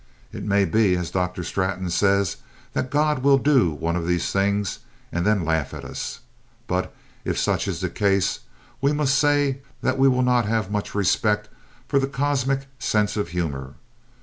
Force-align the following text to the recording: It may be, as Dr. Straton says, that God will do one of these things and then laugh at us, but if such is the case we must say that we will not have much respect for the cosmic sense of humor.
It 0.33 0.43
may 0.43 0.65
be, 0.65 0.95
as 0.95 1.11
Dr. 1.11 1.43
Straton 1.43 1.91
says, 1.91 2.37
that 2.73 2.89
God 2.89 3.19
will 3.19 3.37
do 3.37 3.69
one 3.69 3.95
of 3.95 4.07
these 4.07 4.31
things 4.31 4.79
and 5.11 5.27
then 5.27 5.45
laugh 5.45 5.75
at 5.75 5.85
us, 5.85 6.21
but 6.65 6.91
if 7.23 7.37
such 7.37 7.67
is 7.67 7.81
the 7.81 7.89
case 7.91 8.39
we 8.81 8.93
must 8.93 9.13
say 9.13 9.59
that 9.83 9.99
we 9.99 10.07
will 10.07 10.23
not 10.23 10.45
have 10.47 10.71
much 10.71 10.95
respect 10.95 11.49
for 11.87 11.99
the 11.99 12.07
cosmic 12.07 12.65
sense 12.79 13.15
of 13.15 13.27
humor. 13.29 13.75